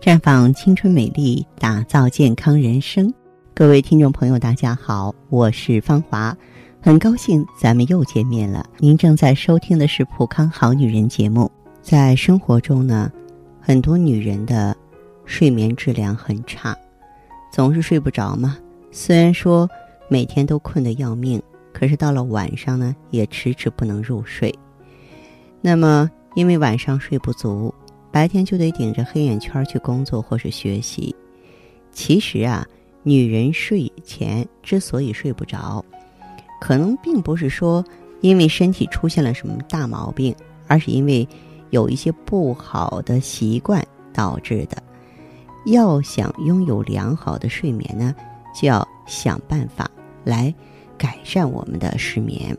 [0.00, 3.12] 绽放青春美丽，打造健康人生。
[3.52, 6.34] 各位听众朋友，大家好，我是芳华，
[6.80, 8.64] 很高兴咱们又见面了。
[8.78, 11.52] 您正在收听的是《普康好女人》节目。
[11.82, 13.12] 在生活中呢，
[13.60, 14.74] 很多女人的
[15.26, 16.74] 睡眠质量很差，
[17.52, 18.56] 总是睡不着嘛。
[18.90, 19.68] 虽然说
[20.08, 21.42] 每天都困得要命，
[21.74, 24.50] 可是到了晚上呢，也迟迟不能入睡。
[25.60, 27.74] 那么，因为晚上睡不足。
[28.12, 31.14] 白天就得顶着黑眼圈去工作或是学习。
[31.92, 32.66] 其实啊，
[33.02, 35.84] 女人睡前之所以睡不着，
[36.60, 37.84] 可能并不是说
[38.20, 40.34] 因为身体出现了什么大毛病，
[40.66, 41.26] 而是因为
[41.70, 44.82] 有一些不好的习惯导致的。
[45.66, 48.14] 要想拥有良好的睡眠呢，
[48.58, 49.90] 就要想办法
[50.24, 50.52] 来
[50.96, 52.56] 改善我们的失眠。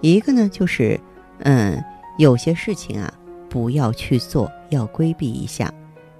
[0.00, 0.98] 一个呢，就是
[1.40, 1.82] 嗯，
[2.18, 3.12] 有些事情啊。
[3.50, 5.70] 不要去做，要规避一下。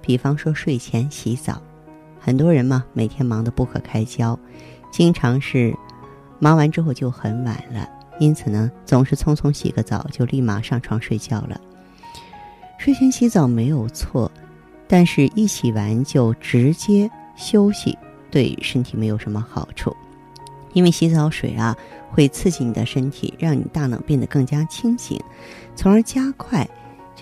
[0.01, 1.59] 比方说睡前洗澡，
[2.19, 4.37] 很多人嘛每天忙得不可开交，
[4.91, 5.73] 经常是
[6.37, 7.87] 忙完之后就很晚了，
[8.19, 11.59] 因此呢总是匆匆洗个澡就立马上床睡觉了。
[12.77, 14.29] 睡前洗澡没有错，
[14.87, 17.97] 但是一洗完就直接休息，
[18.29, 19.95] 对身体没有什么好处。
[20.73, 21.77] 因为洗澡水啊
[22.09, 25.21] 会刺激你的身体，让你大脑变得更加清醒，
[25.75, 26.67] 从而加快。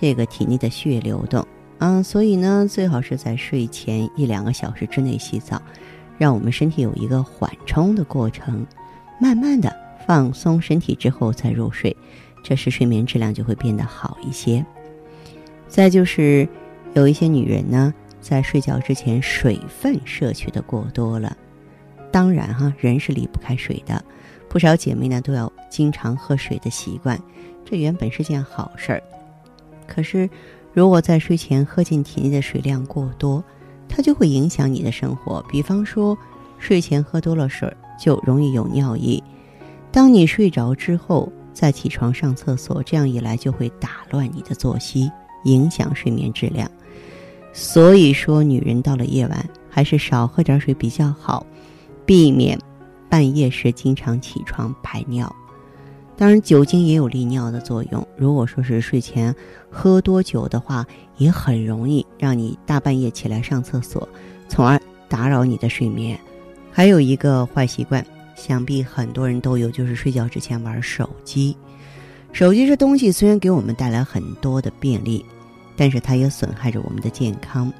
[0.00, 5.60] 这个体内的血液流动，嗯，所以呢，最好是在睡前一两个小时之内洗澡，
[6.16, 8.66] 让我们身体有一个缓冲的过程，
[9.20, 9.70] 慢慢的
[10.06, 11.94] 放松身体之后再入睡，
[12.42, 14.64] 这时睡眠质量就会变得好一些。
[15.68, 16.48] 再就是
[16.94, 21.36] 有一些女人呢，在睡觉之前水分摄取的过多了，
[22.10, 24.02] 当然哈，人是离不开水的，
[24.48, 27.20] 不少姐妹呢都要经常喝水的习惯，
[27.66, 29.02] 这原本是件好事儿。
[29.92, 30.30] 可是，
[30.72, 33.42] 如果在睡前喝进体内的水量过多，
[33.88, 35.44] 它就会影响你的生活。
[35.50, 36.16] 比方说，
[36.58, 39.20] 睡前喝多了水，就容易有尿意。
[39.90, 45.10] 当你睡着之后再起床上厕所，这样一来就会打乱你的作息，
[45.44, 46.70] 影响睡眠质量。
[47.52, 51.44] 所以说，女人到了夜晚还是少喝点水比较好，
[52.06, 52.56] 避免
[53.08, 55.34] 半夜时经常起床排尿。
[56.20, 58.06] 当然，酒精也有利尿的作用。
[58.14, 59.34] 如果说是睡前
[59.70, 60.86] 喝多酒的话，
[61.16, 64.06] 也很容易让你大半夜起来上厕所，
[64.46, 66.20] 从而打扰你的睡眠。
[66.70, 68.04] 还有一个坏习惯，
[68.36, 71.56] 想必很多人都有，就是睡觉之前玩手机。
[72.34, 75.24] 手机这东西虽然给我们带来很多的便利，
[75.74, 77.72] 但是它也损害着我们的健康。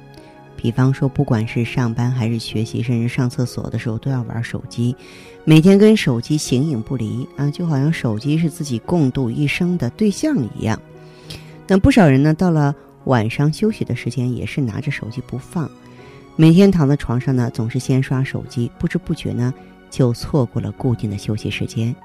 [0.57, 4.95] 比方说，不管是上班还是学习，甚至上厕所的时候都要玩手机，
[5.43, 10.79] 每天跟手机形影不离啊，就好像手机是自己共度一生的对象一样。
[11.67, 12.75] 那不少人呢，到了
[13.05, 15.69] 晚上休息的时间，也是拿着手机不放，
[16.35, 19.51] 每天躺在床上呢，总是先刷手机，不知不觉呢，
[19.89, 21.95] 就错过了固定的休息时间，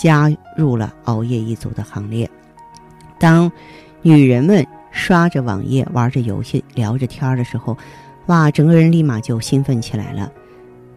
[0.00, 2.28] 加入了熬夜一族的行列。
[3.18, 3.50] 当
[4.00, 7.76] 女人们刷着网页、玩着游戏、聊着天的时候，
[8.26, 10.32] 哇，整个人立马就兴奋起来了。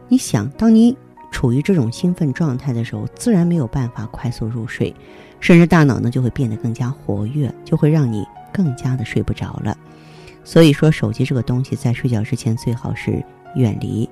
[0.07, 0.95] 你想，当你
[1.31, 4.93] 处于这种兴奋状态的时候，自然没有办法快速入睡，
[5.39, 9.77] 甚至大脑呢就会变得更加活跃，就会让你更加的睡不着了。
[10.43, 13.23] 所以说，手机这个东西在睡觉之前最好是
[13.55, 14.09] 远离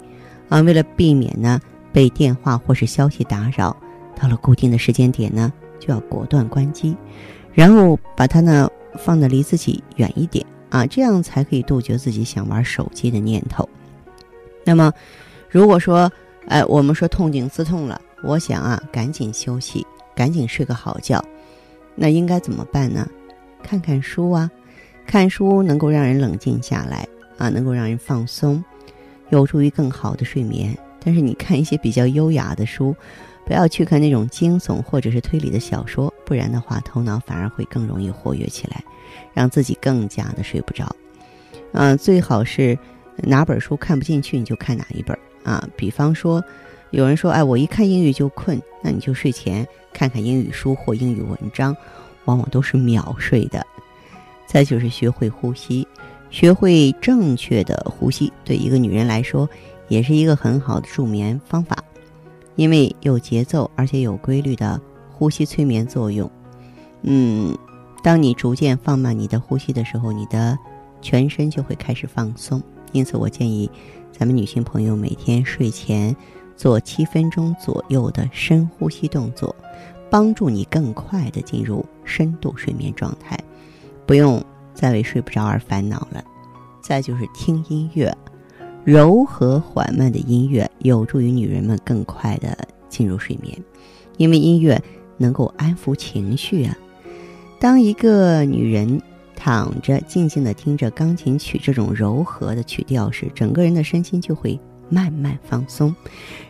[0.50, 0.62] 啊。
[0.62, 1.60] 为了避免呢
[1.92, 3.76] 被电话或是消息打扰，
[4.16, 6.96] 到了固定的时间点呢，就要果断关机，
[7.54, 10.46] 然后把它呢放的离自己远一点。
[10.70, 13.68] 啊，这样才可以杜绝自己想玩手机的念头。
[14.66, 14.92] 那么，
[15.50, 16.12] 如果说，
[16.48, 19.86] 哎，我们说痛经刺痛了，我想啊，赶紧休息，
[20.16, 21.24] 赶紧睡个好觉，
[21.96, 23.08] 那应该怎么办呢？
[23.62, 24.50] 看看书啊，
[25.06, 27.08] 看书能够让人冷静下来
[27.38, 28.64] 啊，能够让人放松，
[29.30, 30.78] 有助于更好的睡眠。
[31.04, 32.96] 但是你看一些比较优雅的书，
[33.46, 38.84] 不要去看那种惊悚或者是推理的小说，不然的话，头脑反而会更容易活跃起来。
[39.34, 40.94] 让自己更加的睡不着，
[41.72, 42.78] 嗯，最好是
[43.18, 45.68] 哪本书看不进去你就看哪一本啊。
[45.76, 46.44] 比方说，
[46.92, 51.76] 有人说，哎，我一看英语就困，那你就睡前看看英语书或英语文章，
[52.26, 53.66] 往往都是秒睡的。
[54.46, 55.88] 再就是学会呼吸，
[56.30, 59.50] 学会正确的呼吸，对一个女人来说
[59.88, 61.78] 也是一个很好的助眠方法，
[62.56, 64.80] 因为有节奏而且有规律的
[65.12, 66.30] 呼吸催眠作用，
[67.04, 67.58] 嗯。
[68.04, 70.58] 当你逐渐放慢你的呼吸的时候，你的
[71.02, 72.62] 全身就会开始放松。
[72.94, 73.70] 因此，我建议
[74.18, 76.16] 咱们女性朋友每天睡前
[76.56, 79.56] 做七分钟左右的深呼吸动作，
[80.10, 83.38] 帮助你更快的进入深度睡眠状态，
[84.08, 84.44] 不用
[84.74, 86.24] 再为睡不着而烦恼了。
[86.82, 88.12] 再就是听音乐，
[88.84, 92.58] 柔和缓慢的音乐有助于女人们更快的
[92.90, 93.56] 进入睡眠，
[94.18, 94.82] 因为音乐
[95.18, 96.76] 能够安抚情绪啊。
[97.60, 99.00] 当一个女人
[99.38, 105.96] 躺着静静的听着钢琴曲这种柔和的曲调时，整个人的身心就会慢慢放松，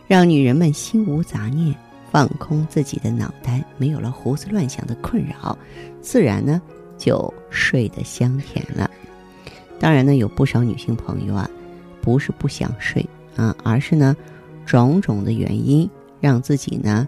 [0.08, 1.72] 让女人们心无杂念。
[2.10, 5.56] 放空自己的脑袋，没有了胡思乱想的困扰，
[6.00, 6.58] 自然呢
[6.96, 8.90] 就睡得香甜了。
[9.78, 11.48] 当然呢，有不少女性朋友啊，
[12.00, 13.06] 不是不想睡
[13.36, 14.16] 啊，而是呢
[14.64, 15.88] 种种的原因
[16.18, 17.06] 让自己呢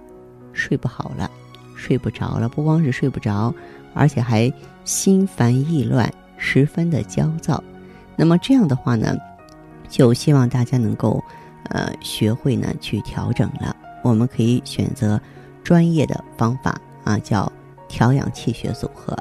[0.53, 1.31] 睡不好了，
[1.75, 2.47] 睡不着了。
[2.47, 3.55] 不光是睡不着，
[3.95, 4.53] 而且还
[4.85, 7.63] 心烦意乱，十分的焦躁。
[8.17, 9.17] 那么这样的话呢，
[9.89, 11.23] 就希望大家能够
[11.71, 13.75] 呃学会呢去调整了。
[14.03, 15.21] 我们可以选择
[15.63, 17.51] 专业的方法啊，叫
[17.89, 19.17] 调养气血组合，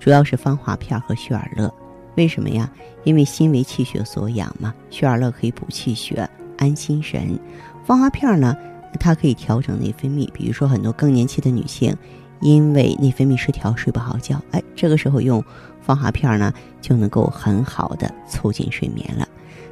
[0.00, 1.72] 主要是芳华片和血尔乐。
[2.16, 2.70] 为什么呀？
[3.04, 7.38] 因为心为气血所养嘛，血尔乐可以补气血、安心神。
[7.84, 8.56] 芳华片呢，
[8.98, 10.28] 它可以调整内分泌。
[10.32, 11.94] 比如说，很多更年期的女性
[12.40, 15.42] 因为内分泌失调睡不好觉，哎，这个时候用
[15.80, 19.28] 芳华片呢，就能够很好的促进睡眠了。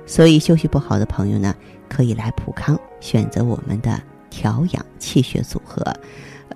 [0.06, 1.54] 所以休息不好的朋友呢，
[1.88, 4.00] 可以来普康选择我们的。
[4.36, 5.80] 调养气血组合，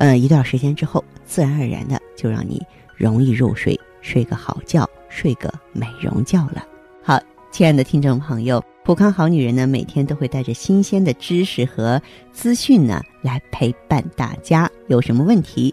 [0.01, 2.61] 呃，一段时间之后，自然而然的就让你
[2.97, 6.67] 容易入睡，睡个好觉，睡个美容觉了。
[7.05, 7.21] 好，
[7.53, 12.03] 亲爱的听众朋友，普康好女人呢，每天都会带着新鲜的知识和
[12.33, 14.69] 资讯呢，来陪伴大家。
[14.89, 15.73] 有什么问题，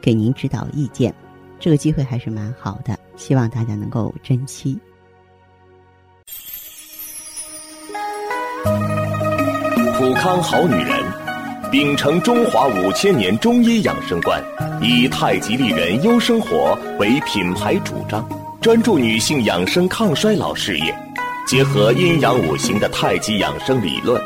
[0.00, 1.14] 给您指导意见。
[1.58, 4.78] 这个机会还是蛮好的，希望大家能够珍惜。
[9.98, 11.02] 普康好女人。
[11.70, 14.42] 秉承中华五千年中医养生观，
[14.80, 18.26] 以太极丽人优生活为品牌主张，
[18.62, 20.94] 专注女性养生抗衰老事业，
[21.46, 24.18] 结合阴阳五行的太极养生理论，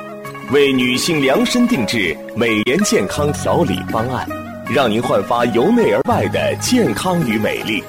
[0.53, 4.25] 为女性量身定制美颜健康调理方案，
[4.69, 7.83] 让您焕发由内而外的健康与美丽。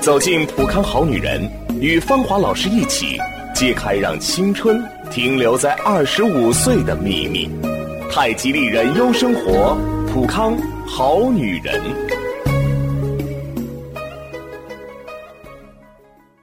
[0.00, 1.48] 走进普康好女人，
[1.80, 3.16] 与芳华老师一起
[3.54, 7.48] 揭开让青春停留在二十五岁的秘密。
[8.10, 9.76] 太极丽人优生活，
[10.12, 10.56] 普康
[10.86, 11.80] 好女人。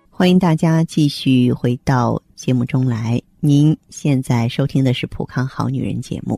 [0.10, 3.22] 欢迎大家继续回到节目中来。
[3.40, 6.38] 您现在收听的是《普康好女人》节目。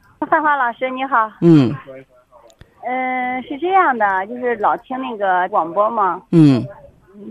[0.27, 1.31] 芳华老师你好。
[1.41, 1.75] 嗯。
[2.83, 6.21] 嗯，是这样的，就是老听那个广播嘛。
[6.31, 6.65] 嗯。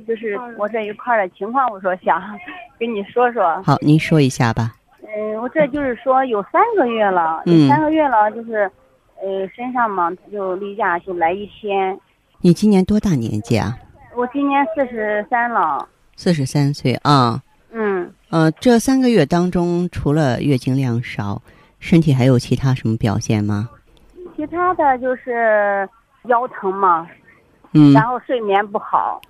[0.07, 2.23] 就是我这一块的情况，我说想
[2.79, 3.63] 跟你说说。
[3.63, 4.73] 好，您说一下吧。
[5.03, 8.71] 嗯，我这就是说有三个月了，有三个月了，就是
[9.21, 11.99] 呃身上嘛，就例假就来一天。
[12.41, 13.77] 你今年多大年纪啊？
[14.15, 15.89] 我今年四十三了。
[16.17, 17.41] 四十三岁啊。
[17.73, 18.13] 嗯。
[18.31, 21.43] 呃，这三个月当中，除了月经量少，
[21.81, 23.69] 身体还有其他什么表现吗？
[24.37, 25.89] 其他的就是
[26.27, 27.09] 腰疼嘛。
[27.73, 27.93] 嗯。
[27.93, 29.21] 然后睡眠不好。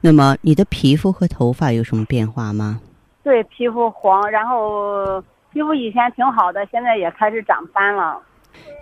[0.00, 2.80] 那么你的皮肤和头发有什么变化吗？
[3.22, 5.20] 对，皮肤黄，然后
[5.52, 8.20] 皮肤以前挺好的，现在也开始长斑了。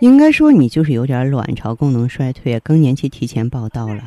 [0.01, 4.03] 应该说你就是有点卵巢功能衰退，更年期提前报道了。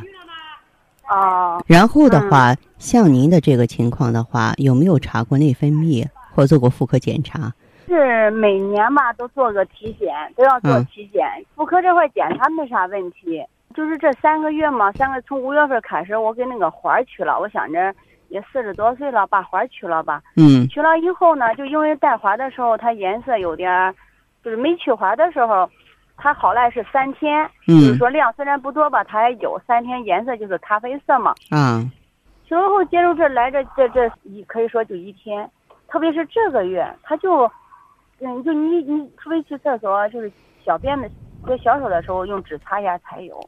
[1.09, 1.63] 哦。
[1.67, 7.53] 然后的话，像您的这个情况的话，有没有查过内分泌或做过妇科检查？
[7.87, 11.25] 是每年吧，都做个体检，都要做体检。
[11.55, 13.45] 妇科这块检查没啥问题。
[13.75, 17.39] 就是这三个月嘛，三个从五月份开始，我给那个环取了。
[17.39, 17.95] 我想着
[18.29, 20.23] 也四十多岁了，把环取了吧。
[20.37, 20.67] 嗯。
[20.69, 23.95] 取了以后呢，就因为带环的时候，它颜色有点，
[24.43, 25.69] 就是没取环的时候，
[26.17, 27.45] 它好赖是三天。
[27.69, 27.81] 嗯。
[27.81, 31.35] 就是说量虽然不多吧，它也有三天颜色就是咖啡色嘛。
[31.51, 31.85] 啊。
[32.49, 35.51] 取了后接着这来这这这一可以说就一天，
[35.89, 37.51] 特别是这个月，它就，
[38.21, 40.31] 嗯，就你你除非去厕所，就是
[40.65, 41.09] 小便的，
[41.47, 43.39] 在小手的时候用纸擦一下才有，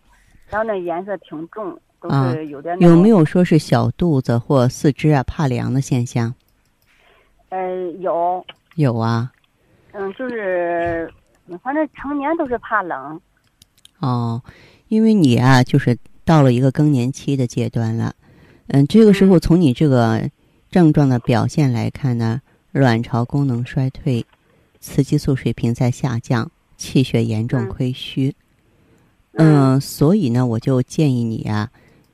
[0.49, 6.35] 然后那颜色挺重，都是有点、有没有说是小肚子或四肢啊怕凉的现象？
[7.49, 8.45] 呃，有。
[8.77, 9.33] 有啊。
[9.93, 11.11] 嗯，就是，
[11.63, 13.21] 反正成年都是怕冷。
[14.01, 14.41] 哦，
[14.89, 18.15] 因为你啊，就是到了一个更年期的阶段了。
[18.69, 20.31] 嗯，这个时候从你这个
[20.71, 24.25] 症状的表现来看呢，卵巢功能衰退，
[24.89, 28.35] 雌激素水平在下降，气血严重亏虚。
[29.33, 31.71] 嗯，所以呢，我就建议你啊，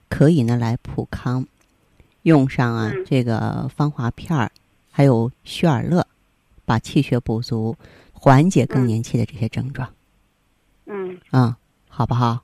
[0.08, 1.46] 可以呢来普康，
[2.22, 4.50] 用上啊这个芳华片儿，
[4.90, 6.04] 还有虚尔乐，
[6.64, 7.76] 把气血补足，
[8.12, 9.88] 缓解更年期的这些症状。
[10.86, 11.16] 嗯。
[11.30, 11.56] 啊，
[11.88, 12.42] 好不好？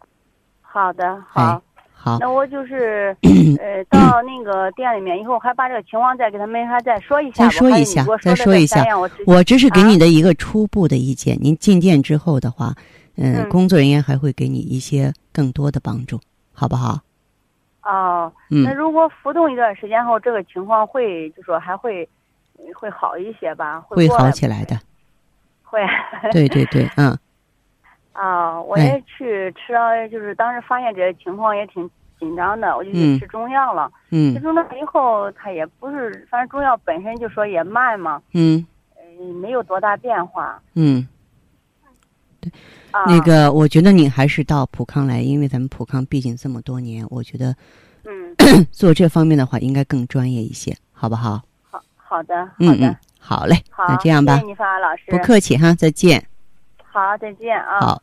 [0.63, 1.61] 好的，好。
[2.03, 3.15] 好，那我就是
[3.61, 7.45] 呃，到那个店里面以后，还把这个情况再给他们还再说一下。
[7.45, 8.83] 再说一下，再说一下。
[9.27, 11.37] 我这是给你的一个初步的意见。
[11.43, 12.75] 您进店之后的话，
[13.17, 16.19] 嗯，工作人员还会给你一些更多的帮助，
[16.55, 17.01] 好不好？
[17.83, 22.09] 哦，那如果浮动一段时间后，这个情况会就说还会
[22.75, 23.79] 会好一些吧？
[23.83, 24.75] 会好起来的。
[25.63, 25.81] 会。
[26.33, 27.15] 对对对，嗯。
[28.21, 33.91] 啊，我也去吃了，就是当时发现这情况也挺紧张的，我就去吃中药了。
[34.11, 38.21] 嗯，吃中药以后，他也不是，反正中药本身就说也慢嘛。
[38.35, 38.67] 嗯，
[39.19, 40.61] 嗯，没有多大变化。
[40.75, 41.09] 嗯，
[42.43, 42.53] 对，
[43.07, 47.57] 那个我觉得你还是到普康来，因为咱们普康毕竟这么多年，我觉得，
[48.05, 48.37] 嗯，
[48.71, 51.41] 做这方面的话应该更专业一些，好不好？
[51.71, 56.23] 好，好的，好的，嗯，好嘞，那这样吧，谢谢你，方老师，不客气哈，再见。
[56.85, 57.81] 好，再见啊。
[57.81, 58.03] 好。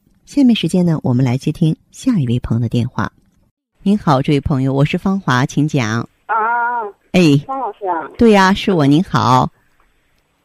[0.25, 3.11] 下面时间呢，我们来接听下一位朋友的电话。
[3.81, 6.07] 您好，这位朋友，我是芳华，请讲。
[6.27, 6.35] 啊，
[7.11, 8.09] 哎，方老师啊？
[8.17, 8.85] 对呀，是我。
[8.85, 9.49] 您好。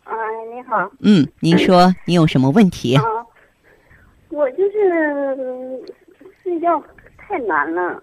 [0.04, 0.12] 啊，
[0.52, 0.90] 你好。
[1.00, 2.96] 嗯，您说，您有什么问题？
[2.96, 3.04] 啊，
[4.30, 5.84] 我就是
[6.42, 6.82] 睡觉
[7.18, 8.02] 太难了。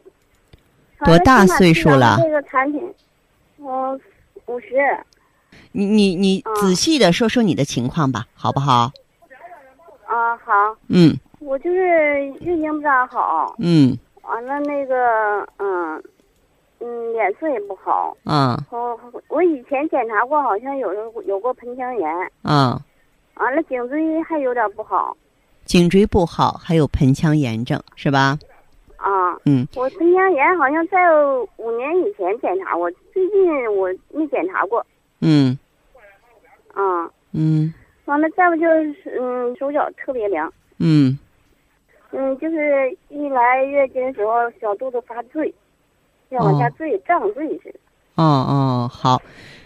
[1.03, 2.17] 多大岁数了？
[2.21, 2.81] 这个产品，
[3.57, 3.99] 我。
[4.45, 4.75] 五十，
[5.71, 8.91] 你你你仔细的说说你的情况吧，好不好？
[10.05, 10.51] 啊，好。
[10.89, 11.17] 嗯。
[11.45, 13.55] 我就是月经不咋好。
[13.59, 13.97] 嗯。
[14.23, 16.01] 完了，那个，嗯，
[16.79, 18.15] 嗯，脸色也不好。
[18.25, 18.57] 嗯。
[18.71, 22.09] 我我以前检查过，好像有有过盆腔炎。
[22.43, 22.79] 嗯。
[23.35, 25.15] 完了，颈椎还有点不好。
[25.65, 28.37] 颈椎不好，还有盆腔炎症，是吧？
[28.97, 30.97] 啊，嗯，我盆腔炎好像在
[31.57, 34.85] 五年以前检查过，最近我没检查过。
[35.19, 35.57] 嗯，
[36.73, 37.73] 啊，嗯，
[38.05, 40.51] 完了，再不就是嗯，手脚特别凉。
[40.79, 41.17] 嗯，
[42.15, 45.53] 嗯，就是一来月经的时候，小肚子发坠，
[46.29, 47.79] 要往下坠，胀坠似的。
[48.15, 49.21] 哦哦，好。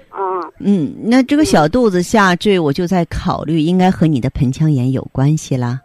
[0.10, 0.40] 啊。
[0.60, 5.82] 嗯，那这个小肚子下坠，我就在考虑，应该和你的盆腔炎有关系啦。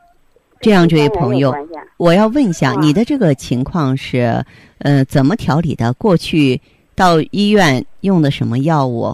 [0.61, 1.53] 这样，这位朋友，
[1.97, 4.45] 我要问一下，你的这个情况是，
[4.79, 5.93] 呃，怎么调理的？
[5.95, 6.61] 过去
[6.95, 9.13] 到医院用的什么药物？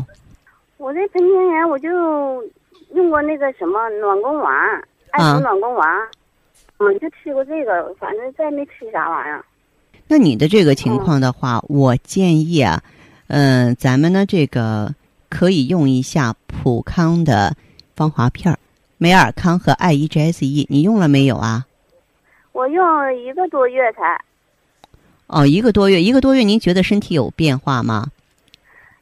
[0.77, 1.89] 我这盆腔炎，我就
[2.95, 4.55] 用过那个什么暖宫丸，
[5.13, 5.89] 艾灸暖宫丸，
[6.79, 9.45] 嗯，就吃过这个，反正再没吃啥玩意儿。
[10.07, 12.83] 那你的这个情况的话，我建议啊，
[13.27, 14.95] 嗯，咱们呢这个
[15.29, 17.55] 可以用一下普康的
[17.95, 18.59] 芳华片儿。
[18.97, 21.67] 美尔康和 I E G S E，你用了没有啊？
[22.53, 24.19] 我用了一个多月才。
[25.27, 28.07] 哦，一个多月，一个多月，您觉得身体有变化吗？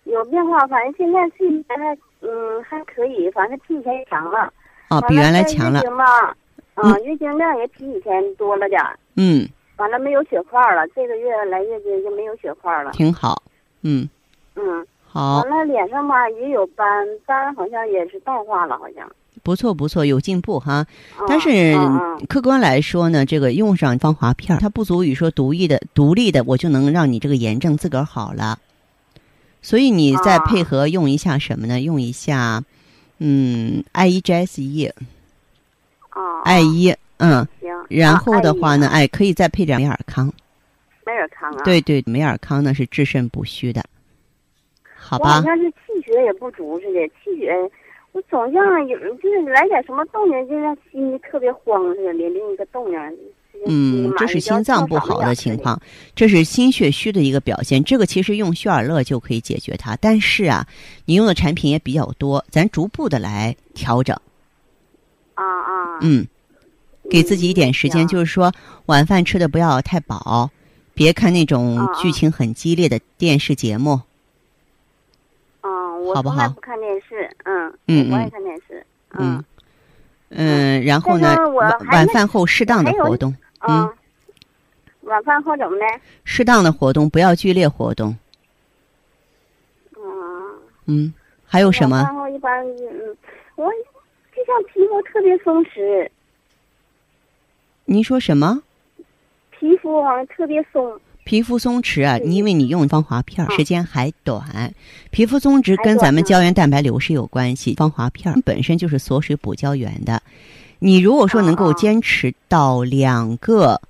[0.04, 4.52] 有变化，反正现在是还嗯还可以，反正比以前强了。
[4.88, 5.82] 哦，比原来强了。
[6.76, 8.98] 嗯，月经量也比以前多了点儿。
[9.16, 9.48] 嗯。
[9.76, 10.86] 完了，没有血块了。
[10.94, 12.92] 这个月来月经就没有血块了。
[12.92, 13.42] 挺好。
[13.82, 14.08] 嗯。
[14.54, 14.86] 嗯。
[15.06, 15.42] 好。
[15.42, 19.10] 完了，脸上吧也有斑，斑好像也是淡化了，好像。
[19.42, 20.86] 不错不错，有进步哈。
[21.28, 21.76] 但是
[22.28, 28.58] 客观来说呢，这个用上芳华片，它不足以说独立的、独立的，我就能让你这个炎症自个儿好了。
[29.62, 31.80] 所以你再配合用一下什么呢？
[31.80, 32.64] 用一下，
[33.18, 34.90] 嗯，I E G S E。
[36.16, 36.42] 哦。
[36.44, 37.46] I E，嗯。
[37.60, 37.70] 行。
[37.88, 40.32] 然后的话呢，哎，可以再配点美尔康。
[41.06, 41.62] 美尔康啊。
[41.62, 43.84] 对对，美尔康呢是治肾补虚的。
[44.96, 45.34] 好吧。
[45.34, 47.52] 好像是气血也不足似的，气血。
[48.12, 52.98] 我总像有，就是来点什么动静，就像心里特别慌似的，连另一个动静。
[53.66, 55.80] 嗯，这是心脏不好的情况，
[56.14, 57.82] 这是心血虚的一个表现。
[57.82, 60.66] 这个其实用血尔乐就可以解决它，但是啊，
[61.06, 64.14] 你用的产品也比较多，咱逐步的来调整。
[65.34, 65.65] 啊啊。
[66.00, 66.26] 嗯，
[67.10, 68.52] 给自己一点时间，就是说
[68.86, 70.50] 晚饭吃的不要太饱，
[70.94, 74.00] 别看那种剧情很激烈的电视节目。
[75.62, 76.48] 嗯，好不好？
[76.50, 77.72] 不看电视，嗯。
[77.88, 78.86] 嗯，我也看电视。
[79.18, 79.44] 嗯，
[80.28, 81.34] 嗯，然后呢？
[81.50, 83.34] 晚晚饭后适当的活动。
[83.66, 83.88] 嗯。
[85.02, 85.84] 晚饭后怎么的？
[86.24, 88.16] 适当的活动，不要剧烈活动。
[89.96, 90.02] 嗯。
[90.86, 91.96] 嗯，还有什么？
[91.96, 93.16] 晚饭后一般，嗯，
[93.56, 93.76] 我就
[94.46, 96.08] 像皮肤特别松弛。
[97.84, 98.62] 您说什么？
[99.50, 101.00] 皮肤好像特别松。
[101.24, 104.72] 皮肤松弛啊，因为你用芳华片时间还短，
[105.10, 107.74] 皮肤松弛跟咱们胶原蛋白流失有关系。
[107.74, 110.22] 芳华片本身就是锁水补胶原的，
[110.78, 113.80] 你如果说能够坚持到两个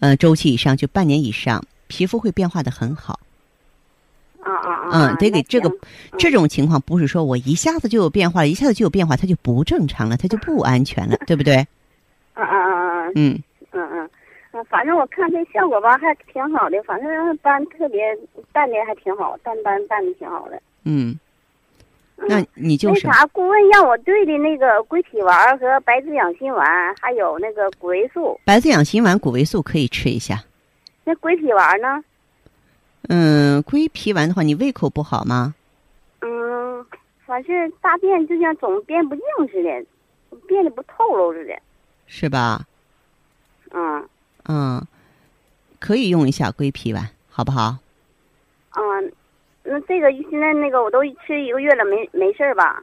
[0.00, 3.20] 呃周期以上，就半年以上，皮肤会变化的很好。
[4.46, 4.90] 啊啊啊！
[4.92, 5.70] 嗯，得给这个
[6.18, 11.56] 这种情况不是说我一下子就有变化了，一下子就有变化，它就不正常了，它就不安全了， 对不对？
[12.34, 13.12] 啊啊啊啊！
[13.14, 14.10] 嗯嗯嗯。
[14.70, 16.82] 反正我看这效果吧，还挺好的。
[16.84, 18.16] 反正斑特别
[18.52, 20.58] 淡的还挺好，淡斑淡的挺好的。
[20.84, 21.18] 嗯，
[22.16, 26.66] 那你就那啥，顾问让我对的那个归脾丸和白子养心丸，
[27.00, 28.40] 还有那个谷维素。
[28.46, 30.42] 白子养心丸、谷维素可以吃一下。
[31.04, 32.02] 那归脾丸呢？
[33.08, 35.54] 嗯，归脾丸的话，你胃口不好吗？
[36.20, 36.84] 嗯，
[37.24, 39.84] 反正大便就像总便不净似的，
[40.46, 41.54] 便的不透漏似的。
[42.06, 42.66] 是吧？
[43.70, 44.08] 嗯。
[44.48, 44.86] 嗯，
[45.80, 47.78] 可以用一下归脾丸，好不好？
[48.76, 49.12] 嗯，
[49.64, 52.82] 那这个现在那个我都吃一个月了，没没事吧？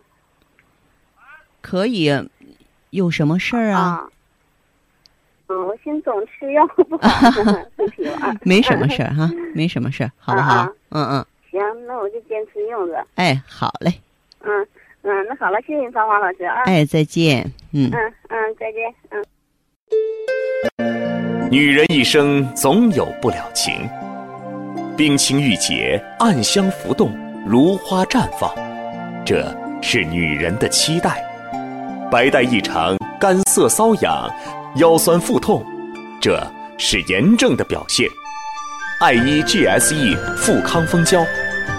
[1.61, 2.11] 可以，
[2.89, 4.09] 有什么事儿啊？
[5.47, 7.31] 嗯，我先总吃药 不好，
[7.75, 8.37] 龟皮丸。
[8.43, 10.67] 没什么事儿哈，没什么事儿， 好不好？
[10.89, 11.25] 嗯嗯。
[11.51, 13.05] 行，那我就坚持用着。
[13.15, 13.93] 哎，好嘞。
[14.41, 14.67] 嗯
[15.03, 16.61] 嗯，那好了，谢谢你，芳华老师啊。
[16.65, 17.43] 哎，再见。
[17.73, 18.93] 嗯嗯嗯，再见。
[19.11, 19.23] 嗯。
[21.51, 23.87] 女人一生总有不了情，
[24.97, 27.11] 冰清玉洁，暗香浮动，
[27.45, 28.51] 如花绽放，
[29.25, 29.45] 这
[29.81, 31.23] 是女人的期待。
[32.09, 34.27] 白带异常，干涩瘙痒，
[34.77, 35.63] 腰酸腹痛，
[36.19, 36.41] 这
[36.79, 38.09] 是炎症的表现。
[38.99, 41.23] 艾依 GSE 富康蜂胶，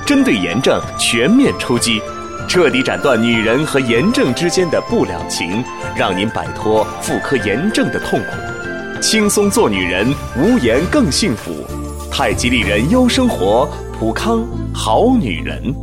[0.06, 2.00] 针对炎症全面出击，
[2.48, 5.64] 彻底斩断女人和炎症之间的不了情，
[5.96, 9.00] 让您摆脱妇科炎症的痛苦。
[9.02, 11.52] 轻松做女人，无炎更幸福。
[12.12, 15.74] 太极丽人优生活，普康好女人。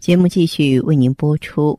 [0.00, 1.78] 节目继续为您播出。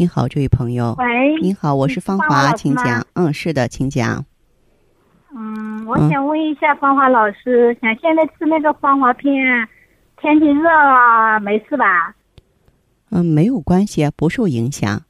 [0.00, 0.94] 您好，这位朋友。
[0.96, 1.38] 喂。
[1.42, 3.06] 您好，我是芳华，请讲。
[3.12, 4.24] 嗯，是的，请讲。
[5.36, 9.34] 嗯，我想问一下芳华老师，想现在吃那个芳华片，
[10.18, 12.14] 天气热啊，没事吧？
[13.10, 15.02] 嗯，没有关系啊，不受影响，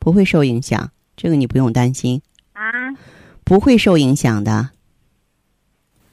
[0.00, 2.20] 不会受影响，这个你不用担心。
[2.52, 2.62] 啊？
[3.44, 4.70] 不会受影响的。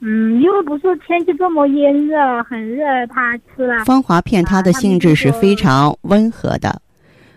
[0.02, 6.80] 嗯，因为不是天气这么炎热，很热，他吃了芳华片，它的性质是非常温和的，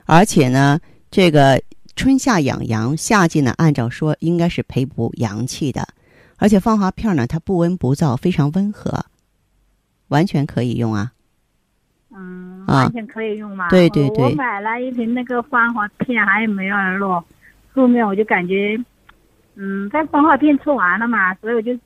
[0.07, 0.79] 而且呢，
[1.11, 1.61] 这个
[1.97, 5.87] 春夏养阳，夏季呢，按照说应该是培补阳气的，
[6.37, 9.05] 而且芳华片呢，它不温不燥，非常温和，
[10.09, 11.13] 完全可以用啊。
[12.15, 12.85] 嗯，啊。
[12.85, 13.69] 完全可以用嘛。
[13.69, 14.25] 对对对。
[14.25, 17.23] 我买了一瓶那个芳华片，还有梅尔洛，
[17.75, 18.79] 后面我就感觉，
[19.57, 21.77] 嗯，在芳华片吃完了嘛，所以我就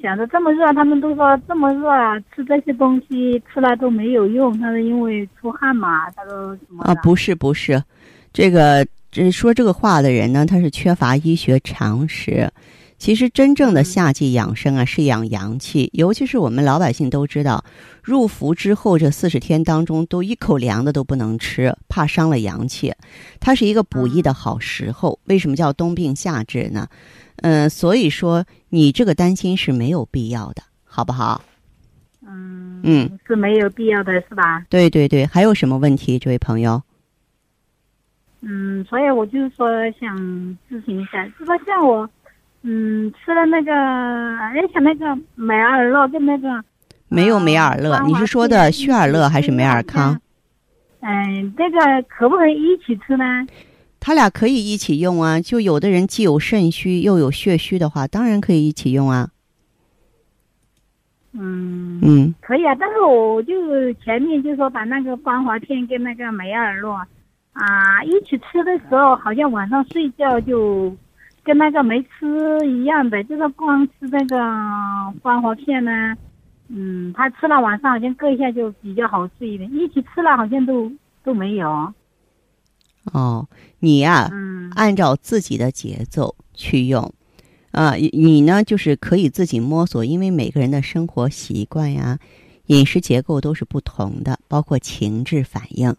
[0.00, 1.90] 想着这么热，他们都说这么热
[2.34, 7.82] 吃这些东西吃了都没有用，他说因为出汗嘛，他说什么啊，不是不是，
[8.32, 12.50] 这个这说这个话的人呢，他是缺乏医学常识。
[12.96, 17.64] 其实真正的嗯夏季养生啊，是养阳气，尤其是我们老百姓都知道，
[18.02, 22.92] 入伏之后这四十天当中，都一口凉的都不能吃，怕伤了阳气。
[23.38, 25.16] 它是一个补益的好时候。
[25.26, 26.88] 为什么叫冬病夏治呢？
[27.42, 31.42] 嗯、所以说你这个担心是没有必要的，好不好？
[32.26, 34.64] 嗯嗯，是没有必要的，是吧？
[34.68, 36.82] 对对对，还有什么问题，这位朋友？
[38.40, 40.16] 嗯，所以我就是说想
[40.70, 42.08] 咨询一下，就说像我，
[42.62, 46.62] 嗯，吃了那个，哎，像那个美尔乐跟那个，
[47.08, 50.20] 没有美尔乐，啊你是说的旭尔乐还是美尔康？？
[51.00, 53.24] 嗯，这个可不可以一起吃呢？
[54.00, 55.40] 他俩可以一起用啊。
[55.40, 59.30] 就有的人既有肾虚又有血虚的话，当然可以一起用啊。
[61.32, 66.94] 嗯，嗯，可以啊，但是我就前面就说把那个芳华片跟那个美尔诺
[67.52, 70.96] 啊一起吃的时候，好像晚上睡觉就
[71.44, 74.36] 跟那个没吃一样的，就是光吃那个
[75.22, 76.14] 芳华片呢。
[76.68, 80.90] 嗯，他吃了晚上好像各一下就比较好睡一点，一起吃了好像都
[81.22, 81.92] 都没有。
[83.12, 83.48] 哦，
[83.80, 87.12] 你呀、嗯按照自己的节奏去用。
[87.70, 92.18] 啊，你你呢，就是可以自己摸索，因为每个人的生活习惯呀、
[92.66, 95.94] 饮食结构都是不同的，包括情志反应。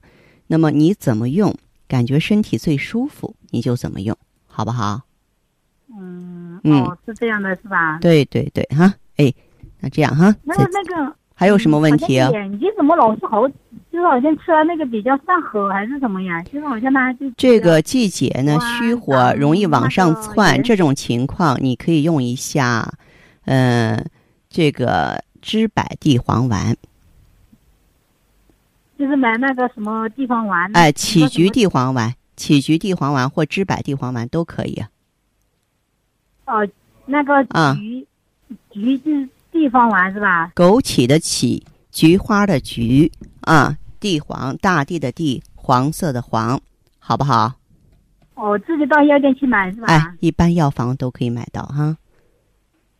[0.47, 1.55] 那么你怎么用，
[1.87, 4.17] 感觉身体最舒服，你就怎么用，
[4.47, 5.01] 好不好？
[5.97, 7.99] 嗯，嗯哦，是这样的，是吧？
[7.99, 9.33] 对对对，哈，哎，
[9.79, 13.43] 那这样哈，那个那个还有什么问题眼睛怎么老是好，
[13.91, 16.41] 就是好像吃了那个比较上火还是什么呀？
[16.43, 22.93] 就是好像他就这个季节呢，虚火容易往上窜，这种情况你可以用一下，
[23.45, 24.05] 呃，
[24.47, 26.75] 这个知柏地黄丸，
[28.97, 30.71] 就是买那个什么地黄丸。
[30.73, 34.89] 哎，杞菊地黄丸、杞菊地黄丸或知柏地黄丸都可以啊。
[36.45, 36.67] 哦，
[37.07, 38.07] 那个啊菊，
[38.69, 40.51] 菊是地黄丸是吧？
[40.55, 46.59] 枸杞的杞，菊花的菊啊，地黄，大地的地，黄色的黄，
[46.99, 47.53] 好不好？
[48.35, 49.87] 哦，自己到药店去买是吧？
[49.87, 51.97] 哎，一般药房都可以买到哈。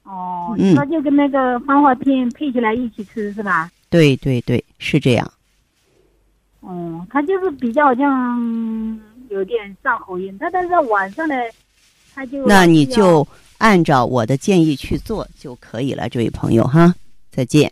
[0.04, 3.72] 哦，嗯那就跟那个芳华片配起来一起吃是吧？
[3.90, 5.32] 对对对，是这样。
[6.62, 9.00] 哦，它就是比较好像
[9.30, 11.36] 有点上火音，它但是晚上呢，
[12.14, 13.26] 它就那你就
[13.60, 16.94] 按照我的建议去做就可以了，这位朋友哈，
[17.32, 17.72] 再见。